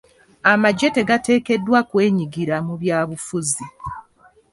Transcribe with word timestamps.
Amagye 0.51 0.87
tegateekeddwa 0.97 1.79
kwenyigira 1.89 2.55
mu 2.67 2.73
byabufuzi. 2.81 3.63